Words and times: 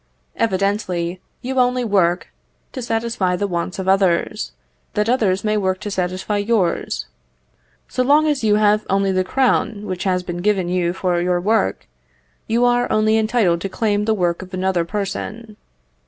Evidently 0.35 1.21
you 1.43 1.59
only 1.59 1.85
work 1.85 2.33
to 2.71 2.81
satisfy 2.81 3.35
the 3.35 3.45
wants 3.45 3.77
of 3.77 3.87
others, 3.87 4.51
that 4.95 5.07
others 5.07 5.43
may 5.43 5.55
work 5.57 5.79
to 5.79 5.91
satisfy 5.91 6.37
yours. 6.37 7.05
So 7.87 8.01
long 8.01 8.25
as 8.27 8.43
you 8.43 8.55
have 8.55 8.83
only 8.89 9.11
the 9.11 9.23
crown 9.23 9.85
which 9.85 10.05
has 10.05 10.23
been 10.23 10.37
given 10.37 10.67
you 10.69 10.91
for 10.93 11.21
your 11.21 11.39
work, 11.39 11.87
you 12.47 12.65
are 12.65 12.91
only 12.91 13.15
entitled 13.15 13.61
to 13.61 13.69
claim 13.69 14.05
the 14.05 14.15
work 14.15 14.41
of 14.41 14.55
another 14.55 14.85
person. 14.85 15.55